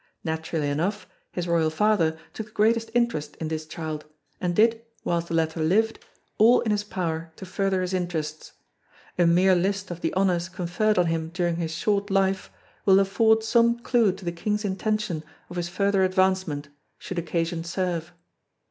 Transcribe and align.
Naturally 0.23 0.67
enough 0.67 1.05
his 1.31 1.47
royal 1.47 1.69
father 1.69 2.17
took 2.33 2.47
the 2.47 2.51
greatest 2.53 2.89
interest 2.95 3.35
in 3.35 3.49
this 3.49 3.67
child 3.67 4.03
and 4.39 4.55
did, 4.55 4.81
whilst 5.03 5.27
the 5.27 5.35
latter 5.35 5.61
lived, 5.63 6.03
all 6.39 6.61
in 6.61 6.71
his 6.71 6.83
power 6.83 7.31
to 7.35 7.45
further 7.45 7.83
his 7.83 7.93
interests. 7.93 8.53
A 9.19 9.27
mere 9.27 9.53
list 9.53 9.91
of 9.91 10.01
the 10.01 10.11
honours 10.15 10.49
conferred 10.49 10.97
on 10.97 11.05
him 11.05 11.29
during 11.35 11.57
his 11.57 11.75
short 11.75 12.09
life 12.09 12.49
will 12.83 12.99
afford 12.99 13.43
some 13.43 13.77
clue 13.77 14.11
to 14.13 14.25
the 14.25 14.31
King's 14.31 14.65
intention 14.65 15.23
of 15.51 15.55
his 15.55 15.69
further 15.69 16.03
advancement, 16.03 16.69
should 16.97 17.19
occasion 17.19 17.63
serve. 17.63 18.11